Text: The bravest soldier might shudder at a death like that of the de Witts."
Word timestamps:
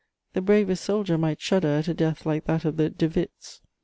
The 0.33 0.41
bravest 0.41 0.83
soldier 0.83 1.15
might 1.15 1.39
shudder 1.39 1.67
at 1.67 1.87
a 1.87 1.93
death 1.93 2.25
like 2.25 2.45
that 2.45 2.65
of 2.65 2.77
the 2.77 2.89
de 2.89 3.07
Witts." 3.07 3.61